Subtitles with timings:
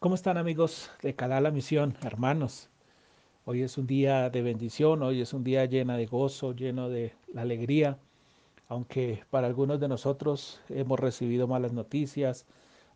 [0.00, 2.70] ¿Cómo están amigos de Calá La Misión, hermanos?
[3.44, 7.12] Hoy es un día de bendición, hoy es un día lleno de gozo, lleno de
[7.36, 7.98] alegría,
[8.66, 12.46] aunque para algunos de nosotros hemos recibido malas noticias,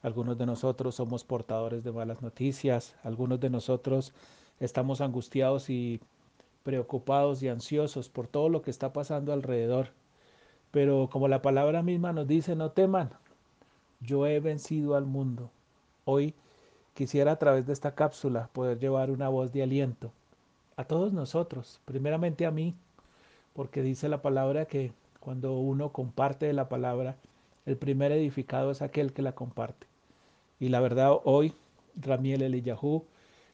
[0.01, 4.15] algunos de nosotros somos portadores de malas noticias, algunos de nosotros
[4.59, 6.01] estamos angustiados y
[6.63, 9.91] preocupados y ansiosos por todo lo que está pasando alrededor.
[10.71, 13.11] Pero como la palabra misma nos dice, no teman,
[14.01, 15.51] yo he vencido al mundo.
[16.07, 16.35] Hoy
[16.95, 20.13] quisiera a través de esta cápsula poder llevar una voz de aliento
[20.77, 22.75] a todos nosotros, primeramente a mí,
[23.53, 27.17] porque dice la palabra que cuando uno comparte la palabra,
[27.67, 29.87] el primer edificado es aquel que la comparte.
[30.59, 31.55] Y la verdad, hoy
[31.97, 33.05] Ramiel Eliyahu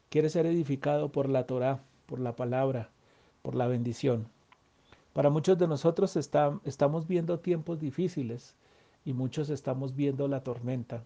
[0.09, 2.88] quiere ser edificado por la Torah, por la palabra,
[3.42, 4.26] por la bendición.
[5.12, 8.54] Para muchos de nosotros estamos viendo tiempos difíciles,
[9.04, 11.02] y muchos estamos viendo la tormenta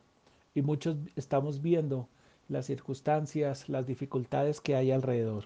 [0.55, 2.09] y muchos estamos viendo
[2.49, 5.45] las circunstancias, las dificultades que hay alrededor.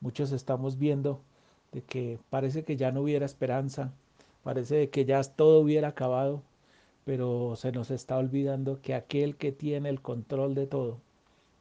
[0.00, 1.20] Muchos estamos viendo
[1.72, 3.92] de que parece que ya no hubiera esperanza,
[4.42, 6.42] parece que ya todo hubiera acabado,
[7.04, 10.98] pero se nos está olvidando que aquel que tiene el control de todo,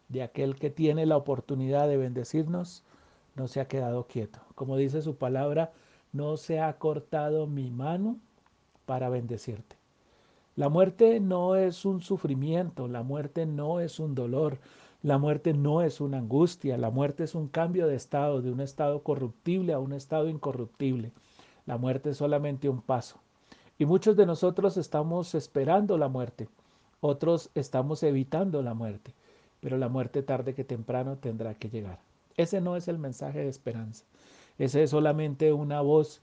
[0.08, 2.84] de aquel que tiene la oportunidad de bendecirnos,
[3.36, 4.40] no se ha quedado quieto.
[4.56, 5.72] Como dice su palabra,
[6.12, 8.18] no se ha cortado mi mano
[8.86, 9.79] para bendecirte.
[10.60, 14.58] La muerte no es un sufrimiento, la muerte no es un dolor,
[15.02, 18.60] la muerte no es una angustia, la muerte es un cambio de estado, de un
[18.60, 21.14] estado corruptible a un estado incorruptible.
[21.66, 23.22] La muerte es solamente un paso.
[23.78, 26.50] Y muchos de nosotros estamos esperando la muerte,
[27.00, 29.14] otros estamos evitando la muerte,
[29.62, 32.00] pero la muerte tarde que temprano tendrá que llegar.
[32.36, 34.04] Ese no es el mensaje de esperanza,
[34.58, 36.22] ese es solamente una voz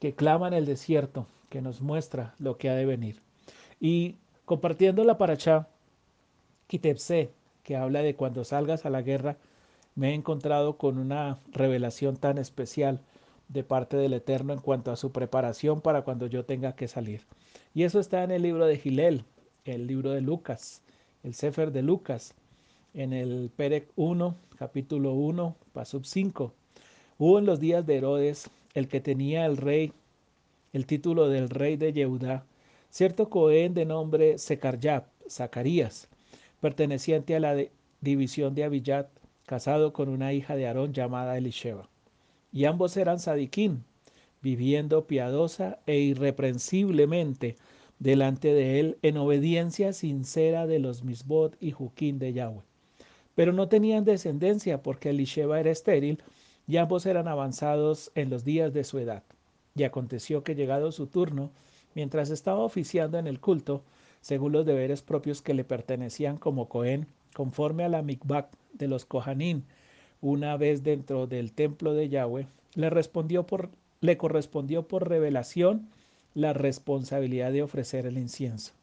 [0.00, 3.25] que clama en el desierto, que nos muestra lo que ha de venir.
[3.80, 5.68] Y compartiendo la paracha
[6.66, 7.30] Kitepse,
[7.62, 9.36] que habla de cuando salgas a la guerra,
[9.94, 13.00] me he encontrado con una revelación tan especial
[13.48, 17.22] de parte del Eterno en cuanto a su preparación para cuando yo tenga que salir.
[17.74, 19.24] Y eso está en el libro de Gilel,
[19.64, 20.82] el libro de Lucas,
[21.22, 22.34] el Sefer de Lucas,
[22.94, 26.52] en el Perec 1, capítulo 1, pasub 5.
[27.18, 29.92] Hubo en los días de Herodes el que tenía el rey,
[30.72, 32.44] el título del rey de Yehudá,
[32.90, 36.08] Cierto Cohen de nombre Secaryab, Zacarías,
[36.60, 37.56] perteneciente a la
[38.00, 39.08] división de Abiyat,
[39.44, 41.88] casado con una hija de Aarón llamada Elisheba.
[42.52, 43.84] Y ambos eran sadiquín,
[44.42, 47.56] viviendo piadosa e irreprensiblemente
[47.98, 52.62] delante de él en obediencia sincera de los misbot y juquín de Yahweh.
[53.34, 56.22] Pero no tenían descendencia porque Elisheba era estéril
[56.66, 59.22] y ambos eran avanzados en los días de su edad.
[59.74, 61.50] Y aconteció que llegado su turno,
[61.96, 63.82] mientras estaba oficiando en el culto,
[64.20, 69.06] según los deberes propios que le pertenecían como Cohen, conforme a la mikvah de los
[69.06, 69.62] Kohanim,
[70.20, 73.70] una vez dentro del templo de Yahweh, le, respondió por,
[74.18, 75.88] correspondió por revelación
[76.34, 78.74] la responsabilidad de ofrecer el incienso.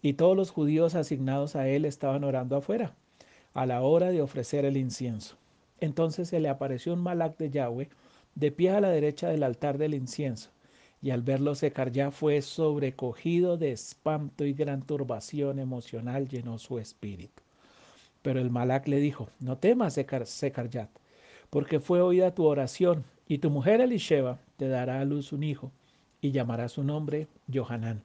[0.00, 2.94] Y todos los judíos asignados a él estaban orando afuera,
[3.52, 5.34] a la hora de ofrecer el incienso.
[5.80, 7.88] Entonces se le apareció un malak de Yahweh,
[8.36, 10.50] de pie a la derecha del altar del incienso,
[11.04, 16.78] y al verlo secar ya fue sobrecogido de espanto y gran turbación emocional llenó su
[16.78, 17.42] espíritu.
[18.22, 20.88] Pero el Malak le dijo, no temas, Secaryat,
[21.50, 25.70] porque fue oída tu oración, y tu mujer Elisheba te dará a luz un hijo,
[26.22, 28.02] y llamará su nombre Johanán.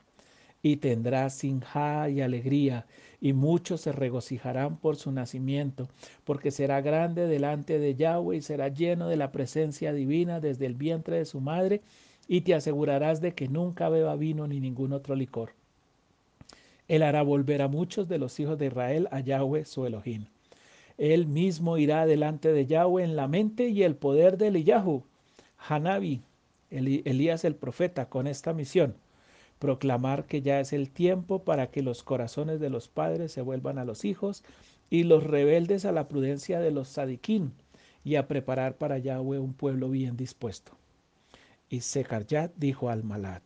[0.62, 2.86] Y tendrá sinja y alegría,
[3.22, 5.88] y muchos se regocijarán por su nacimiento,
[6.26, 10.74] porque será grande delante de Yahweh y será lleno de la presencia divina desde el
[10.74, 11.82] vientre de su madre,
[12.32, 15.54] y te asegurarás de que nunca beba vino ni ningún otro licor.
[16.88, 20.26] Él hará volver a muchos de los hijos de Israel a Yahweh su Elohim.
[21.00, 25.04] Él mismo irá delante de Yahweh en la mente y el poder de Eliyahu,
[25.58, 26.22] Hanabi,
[26.70, 28.94] Elías el profeta, con esta misión,
[29.58, 33.80] proclamar que ya es el tiempo para que los corazones de los padres se vuelvan
[33.80, 34.44] a los hijos
[34.92, 37.54] y los rebeldes a la prudencia de los sadiquín,
[38.04, 40.79] y a preparar para Yahweh un pueblo bien dispuesto.
[41.70, 43.44] Y Secaryat dijo al Malat,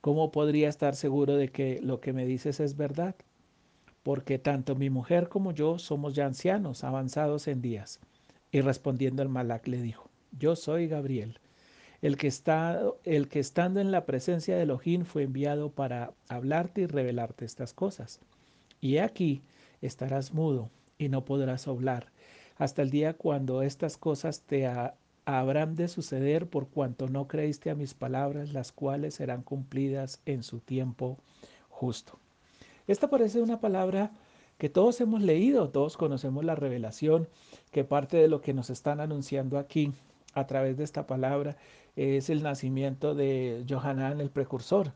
[0.00, 3.14] ¿cómo podría estar seguro de que lo que me dices es verdad?
[4.02, 8.00] Porque tanto mi mujer como yo somos ya ancianos, avanzados en días.
[8.50, 11.38] Y respondiendo el Malak le dijo, yo soy Gabriel,
[12.00, 16.82] el que, está, el que estando en la presencia de Elohim fue enviado para hablarte
[16.82, 18.20] y revelarte estas cosas.
[18.80, 19.42] Y aquí
[19.82, 22.12] estarás mudo y no podrás hablar
[22.58, 24.68] hasta el día cuando estas cosas te
[25.36, 30.42] habrán de suceder por cuanto no creíste a mis palabras, las cuales serán cumplidas en
[30.42, 31.18] su tiempo
[31.68, 32.18] justo.
[32.86, 34.10] Esta parece una palabra
[34.56, 37.28] que todos hemos leído, todos conocemos la revelación,
[37.72, 39.92] que parte de lo que nos están anunciando aquí
[40.32, 41.58] a través de esta palabra
[41.94, 44.92] es el nacimiento de Johanán el precursor.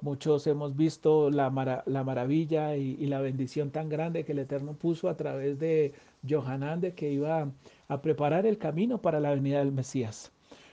[0.00, 5.08] Muchos hemos visto la, maravilla y, y, la bendición tan grande que el Eterno puso
[5.08, 5.92] a través de
[6.28, 7.50] Johanán de que iba
[7.88, 10.30] a preparar el camino para la venida del Mesías.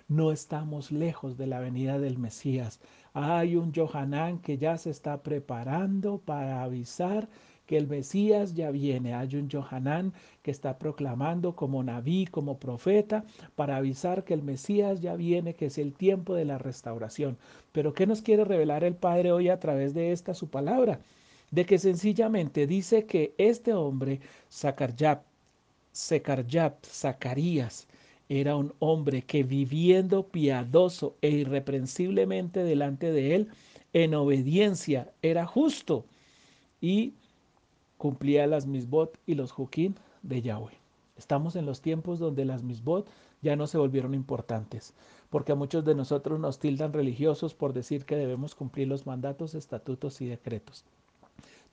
[0.07, 2.79] No estamos lejos de la venida del Mesías.
[3.13, 7.27] Hay un Johanán que ya se está preparando para avisar
[7.65, 9.13] que el Mesías ya viene.
[9.13, 13.25] Hay un Johanán que está proclamando como Naví, como profeta,
[13.55, 17.37] para avisar que el Mesías ya viene, que es el tiempo de la restauración.
[17.71, 20.99] Pero ¿qué nos quiere revelar el Padre hoy a través de esta su palabra?
[21.51, 24.19] De que sencillamente dice que este hombre,
[24.51, 25.21] Zacaryab,
[25.93, 27.87] Zacarías,
[28.27, 33.49] era un hombre que viviendo piadoso e irreprensiblemente delante de él,
[33.93, 36.05] en obediencia, era justo
[36.81, 37.13] y
[37.97, 40.77] cumplía las misbot y los juquín de Yahweh.
[41.17, 43.07] Estamos en los tiempos donde las misbot
[43.41, 44.93] ya no se volvieron importantes,
[45.29, 49.55] porque a muchos de nosotros nos tildan religiosos por decir que debemos cumplir los mandatos,
[49.55, 50.83] estatutos y decretos.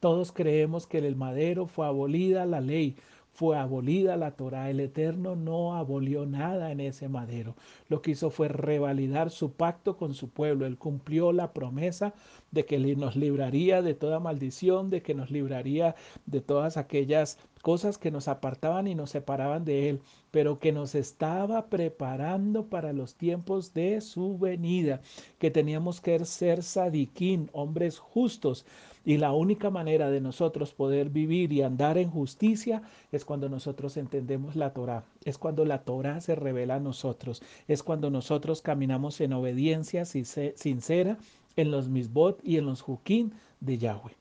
[0.00, 2.96] Todos creemos que en el madero fue abolida la ley,
[3.32, 4.68] fue abolida la Torah.
[4.68, 7.54] El Eterno no abolió nada en ese madero.
[7.88, 10.66] Lo que hizo fue revalidar su pacto con su pueblo.
[10.66, 12.14] Él cumplió la promesa
[12.52, 15.96] de que nos libraría de toda maldición, de que nos libraría
[16.26, 20.00] de todas aquellas cosas que nos apartaban y nos separaban de Él,
[20.30, 25.00] pero que nos estaba preparando para los tiempos de su venida,
[25.38, 28.66] que teníamos que ser sadiquín, hombres justos,
[29.04, 33.96] y la única manera de nosotros poder vivir y andar en justicia es cuando nosotros
[33.96, 39.20] entendemos la Torah, es cuando la Torah se revela a nosotros, es cuando nosotros caminamos
[39.20, 41.18] en obediencia sincera
[41.56, 44.16] en los misbot y en los juquín de Yahweh.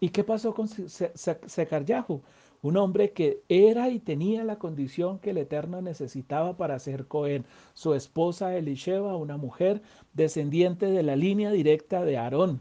[0.00, 2.22] ¿Y qué pasó con Secar Yahu?
[2.62, 7.44] Un hombre que era y tenía la condición que el Eterno necesitaba para ser Cohen.
[7.74, 9.82] Su esposa Elisheva, una mujer
[10.12, 12.60] descendiente de la línea directa de Aarón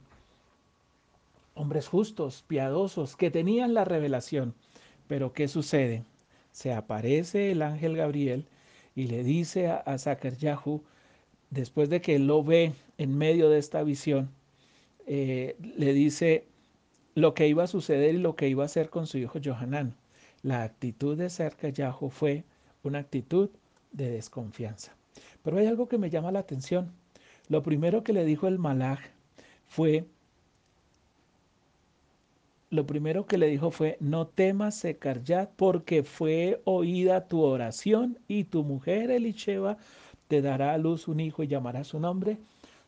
[1.60, 4.56] hombres justos, piadosos, que tenían la revelación.
[5.08, 6.06] Pero ¿qué sucede?
[6.54, 8.48] Se aparece el ángel Gabriel
[8.96, 9.98] y le dice a, a
[11.50, 14.30] después de que lo ve en medio de esta visión,
[15.08, 16.46] eh, le dice
[17.16, 19.96] lo que iba a suceder y lo que iba a hacer con su hijo Johanán.
[20.42, 21.28] La actitud de
[21.74, 22.44] Yahu fue
[22.84, 23.50] una actitud
[23.92, 24.96] de desconfianza.
[25.44, 26.92] Pero hay algo que me llama la atención.
[27.48, 29.00] Lo primero que le dijo el malaj
[29.68, 30.06] fue
[32.70, 38.44] lo primero que le dijo fue, no temas Secaryat, porque fue oída tu oración y
[38.44, 39.78] tu mujer Elisheva
[40.30, 42.38] te dará a luz un hijo y llamará su nombre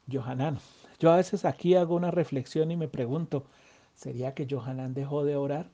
[0.10, 0.60] Johanán.
[1.00, 3.46] Yo a veces aquí hago una reflexión y me pregunto,
[3.96, 5.68] ¿sería que Johanán dejó de orar?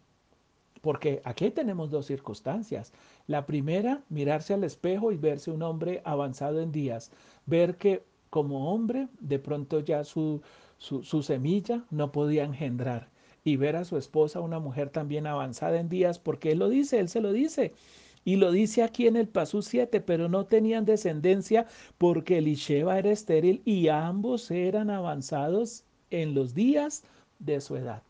[0.82, 2.94] Porque aquí tenemos dos circunstancias.
[3.28, 7.12] La primera, mirarse al espejo y verse un hombre avanzado en días,
[7.46, 10.42] ver que como hombre de pronto ya su,
[10.78, 13.10] su, su semilla no podía engendrar
[13.44, 17.00] y ver a su esposa, una mujer también avanzada en días, porque él lo dice,
[17.00, 17.74] él se lo dice.
[18.28, 21.66] Y lo dice aquí en el Pasú 7, pero no tenían descendencia
[21.98, 27.04] porque Elisheba era estéril y ambos eran avanzados en los días
[27.40, 28.04] de su edad.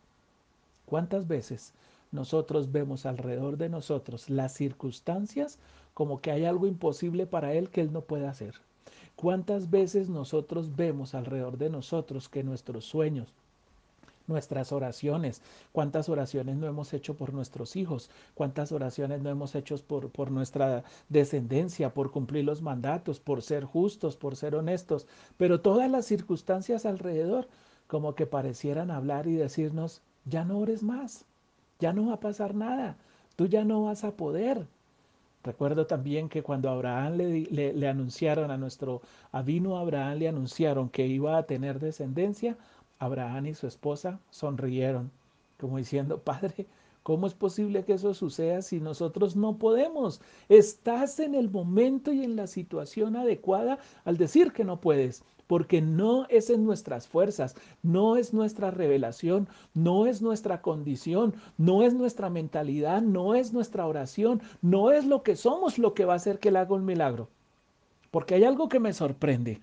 [0.88, 1.76] ¿Cuántas veces
[2.12, 5.60] nosotros vemos alrededor de nosotros las circunstancias
[5.94, 8.56] como que hay algo imposible para él que él no puede hacer?
[9.16, 13.36] ¿Cuántas veces nosotros vemos alrededor de nosotros que nuestros sueños,
[14.28, 15.42] nuestras oraciones,
[15.72, 20.32] cuántas oraciones no hemos hecho por nuestros hijos, cuántas oraciones no hemos hecho por, por
[20.32, 25.08] nuestra descendencia, por cumplir los mandatos, por ser justos, por ser honestos,
[25.38, 27.48] pero todas las circunstancias alrededor
[27.88, 31.26] como que parecieran hablar y decirnos, ya no ores más,
[31.80, 32.98] ya no va a pasar nada,
[33.36, 34.68] tú ya no vas a poder.
[35.44, 40.90] Recuerdo también que cuando Abraham le, le, le anunciaron a nuestro avino Abraham le anunciaron
[40.90, 42.58] que iba a tener descendencia,
[43.00, 45.12] Abraham y su esposa sonrieron,
[45.60, 46.68] como diciendo, Padre,
[47.04, 50.22] ¿cómo es posible que eso suceda si nosotros no podemos?
[50.50, 55.82] Estás en el momento y en la situación adecuada al decir que no puedes, porque
[55.82, 61.94] no es en nuestras fuerzas, no es nuestra revelación, no es nuestra condición, no es
[61.94, 66.18] nuestra mentalidad, no es nuestra oración, no es lo que somos lo que va a
[66.18, 67.30] hacer que él haga un milagro.
[68.12, 69.62] Porque hay algo que me sorprende.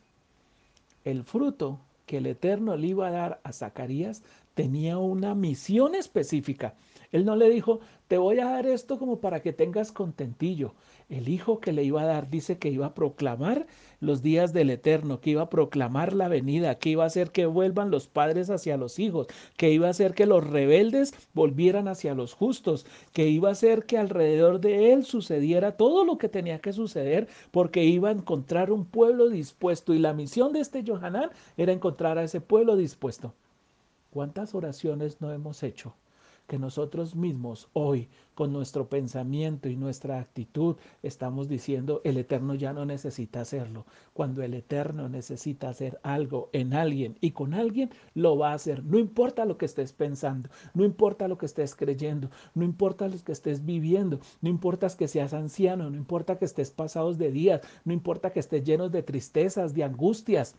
[1.04, 4.22] El fruto que el Eterno le iba a dar a Zacarías
[4.54, 6.74] tenía una misión específica.
[7.12, 10.74] Él no le dijo, te voy a dar esto como para que tengas contentillo.
[11.08, 13.66] El hijo que le iba a dar dice que iba a proclamar
[14.00, 17.46] los días del Eterno, que iba a proclamar la venida, que iba a hacer que
[17.46, 22.14] vuelvan los padres hacia los hijos, que iba a hacer que los rebeldes volvieran hacia
[22.14, 26.58] los justos, que iba a hacer que alrededor de él sucediera todo lo que tenía
[26.58, 29.94] que suceder, porque iba a encontrar un pueblo dispuesto.
[29.94, 33.34] Y la misión de este Johanán era encontrar a ese pueblo dispuesto.
[34.14, 35.96] ¿Cuántas oraciones no hemos hecho?
[36.46, 42.72] que nosotros mismos hoy, con nuestro pensamiento y nuestra actitud, estamos diciendo, el Eterno ya
[42.72, 43.86] no necesita hacerlo.
[44.12, 48.84] Cuando el Eterno necesita hacer algo en alguien y con alguien, lo va a hacer.
[48.84, 53.18] No importa lo que estés pensando, no importa lo que estés creyendo, no importa lo
[53.18, 57.62] que estés viviendo, no importa que seas anciano, no importa que estés pasados de días,
[57.84, 60.54] no importa que estés llenos de tristezas, de angustias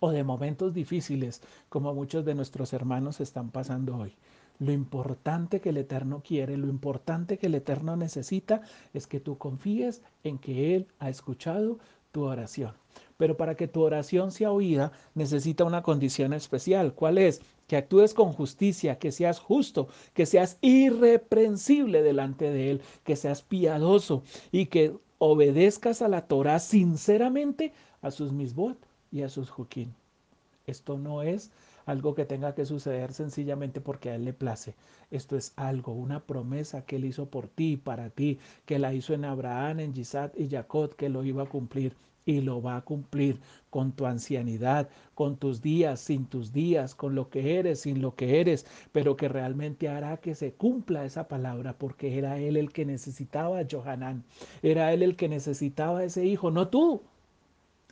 [0.00, 4.14] o de momentos difíciles, como muchos de nuestros hermanos están pasando hoy.
[4.58, 8.62] Lo importante que el Eterno quiere, lo importante que el Eterno necesita
[8.92, 11.78] es que tú confíes en que Él ha escuchado
[12.10, 12.72] tu oración.
[13.16, 16.92] Pero para que tu oración sea oída, necesita una condición especial.
[16.94, 17.40] ¿Cuál es?
[17.68, 23.42] Que actúes con justicia, que seas justo, que seas irreprensible delante de Él, que seas
[23.42, 29.94] piadoso y que obedezcas a la Torah sinceramente a sus misbot y a sus juquín.
[30.66, 31.50] Esto no es
[31.86, 34.74] algo que tenga que suceder sencillamente porque a Él le place.
[35.10, 39.14] Esto es algo, una promesa que Él hizo por ti para ti, que la hizo
[39.14, 41.94] en Abraham, en Isaac y Jacob, que lo iba a cumplir
[42.26, 47.14] y lo va a cumplir con tu ancianidad, con tus días, sin tus días, con
[47.14, 51.26] lo que eres, sin lo que eres, pero que realmente hará que se cumpla esa
[51.26, 54.24] palabra, porque era él el que necesitaba a Johanán,
[54.62, 57.00] era él el que necesitaba a ese hijo, no tú.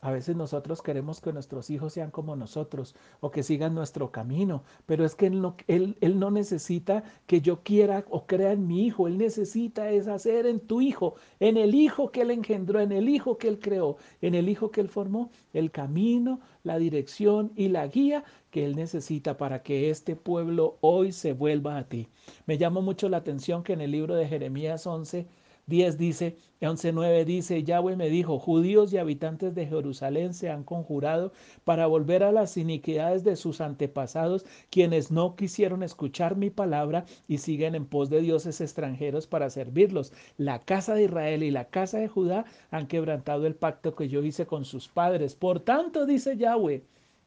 [0.03, 4.63] A veces nosotros queremos que nuestros hijos sean como nosotros o que sigan nuestro camino,
[4.85, 8.67] pero es que él no, él, él no, necesita que yo quiera o crea en
[8.67, 12.81] mi hijo, Él necesita es hacer en tu hijo, en el hijo que Él engendró,
[12.81, 16.79] en el hijo que Él creó, en el hijo que Él formó, el camino, la
[16.79, 21.89] dirección y la guía que Él necesita para que este pueblo hoy se vuelva a
[21.89, 22.09] ti.
[22.45, 25.27] Me llama mucho la atención que en el libro de Jeremías 11,
[25.69, 31.33] 10 dice, 11.9 dice, Yahweh me dijo, judíos y habitantes de Jerusalén se han conjurado
[31.65, 37.39] para volver a las iniquidades de sus antepasados, quienes no quisieron escuchar mi palabra y
[37.39, 40.13] siguen en pos de dioses extranjeros para servirlos.
[40.39, 44.23] La casa de Israel y la casa de Judá han quebrantado el pacto que yo
[44.23, 45.35] hice con sus padres.
[45.35, 46.85] Por tanto, dice Yahweh,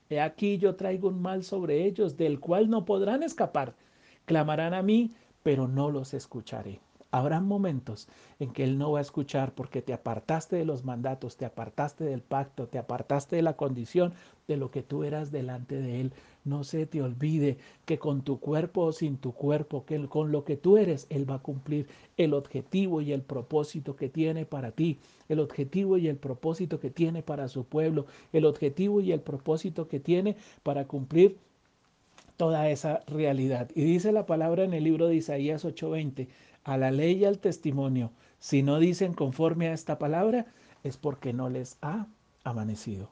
[0.09, 3.75] he aquí yo traigo un mal sobre ellos, del cual no podrán escapar.
[4.23, 5.11] Clamarán a mí,
[5.43, 6.79] pero no los escucharé.
[7.11, 8.07] Habrá momentos
[8.39, 12.03] en que Él no va a escuchar porque te apartaste de los mandatos, te apartaste
[12.03, 14.13] del pacto, te apartaste de la condición
[14.47, 16.13] de lo que tú eras delante de Él.
[16.45, 20.43] No se te olvide que con tu cuerpo o sin tu cuerpo, que con lo
[20.45, 21.87] que tú eres, Él va a cumplir
[22.17, 24.99] el objetivo y el propósito que tiene para ti,
[25.29, 29.87] el objetivo y el propósito que tiene para su pueblo, el objetivo y el propósito
[29.87, 31.37] que tiene para cumplir
[32.39, 33.69] toda esa realidad.
[33.75, 36.29] Y dice la palabra en el libro de Isaías 8:20
[36.63, 40.45] a la ley y al testimonio, si no dicen conforme a esta palabra,
[40.85, 42.07] es porque no les ha
[42.45, 43.09] amanecido.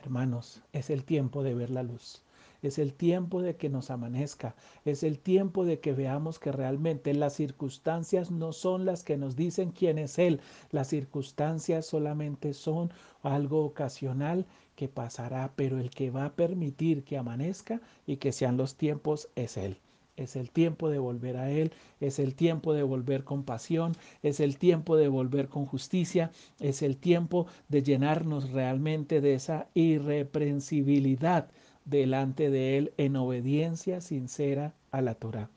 [0.00, 2.24] Hermanos, es el tiempo de ver la luz.
[2.60, 4.56] Es el tiempo de que nos amanezca.
[4.84, 9.36] Es el tiempo de que veamos que realmente las circunstancias no son las que nos
[9.36, 10.40] dicen quién es Él.
[10.72, 12.90] Las circunstancias solamente son
[13.22, 14.44] algo ocasional
[14.76, 19.28] que pasará, pero el que va a permitir que amanezca y que sean los tiempos
[19.34, 19.78] es Él.
[20.16, 24.40] Es el tiempo de volver a Él, es el tiempo de volver con pasión, es
[24.40, 26.30] el tiempo de volver con justicia,
[26.60, 31.50] es el tiempo de llenarnos realmente de esa irreprensibilidad
[31.84, 35.50] delante de Él en obediencia sincera a la Torah.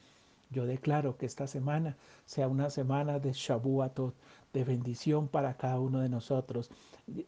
[0.51, 1.95] Yo declaro que esta semana
[2.25, 4.15] sea una semana de Shabuatot,
[4.51, 6.71] de bendición para cada uno de nosotros.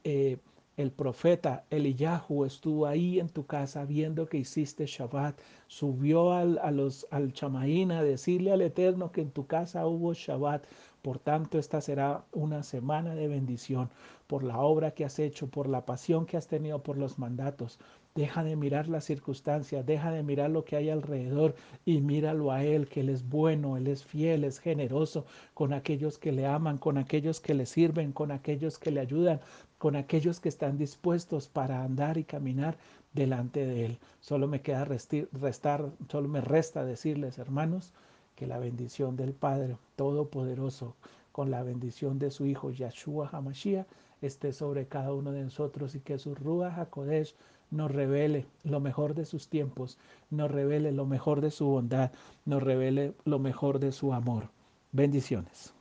[0.03, 0.38] Eh,
[0.78, 5.38] el profeta Eliyahu estuvo ahí en tu casa viendo que hiciste Shabbat,
[5.68, 10.13] subió al, a los, al Chamaín a decirle al Eterno que en tu casa hubo
[10.13, 10.66] Shabbat.
[11.01, 13.90] Por tanto, esta será una semana de bendición
[14.28, 17.80] por la obra que has hecho, por la pasión que has tenido por los mandatos.
[18.13, 22.62] Deja de mirar las circunstancias, deja de mirar lo que hay alrededor y míralo a
[22.63, 26.77] Él, que Él es bueno, Él es fiel, es generoso con aquellos que le aman,
[26.77, 29.39] con aquellos que le sirven, con aquellos que le ayudan,
[29.77, 32.77] con aquellos que están dispuestos para andar y caminar
[33.13, 34.00] delante de Él.
[34.20, 37.94] Solo me queda restar, solo me resta decirles, hermanos,
[38.36, 40.96] que la bendición del Padre Todopoderoso,
[41.32, 43.88] con la bendición de su Hijo Yahshua HaMashiach,
[44.22, 47.36] esté sobre cada uno de nosotros y que su Ruach HaKodesh
[47.72, 49.98] nos revele lo mejor de sus tiempos,
[50.30, 52.12] nos revele lo mejor de su bondad,
[52.46, 54.50] nos revele lo mejor de su amor.
[54.92, 55.74] Bendiciones.